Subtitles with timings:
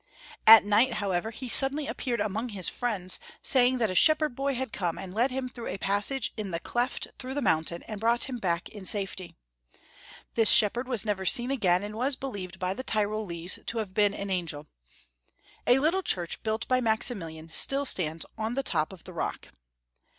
[0.47, 4.73] At night, however, he suddenly appeared among his friends, saying that a shepherd boy had
[4.73, 8.23] come and led him through a passage in the cleft through the mountain, and brought
[8.23, 9.35] him back in safety.
[10.33, 14.15] This shepherd was never seen again, and was believed by the Tyrolese to have been
[14.15, 14.65] an angel.
[15.67, 19.49] A little church built *by Maximilian still stands on the top of the rock.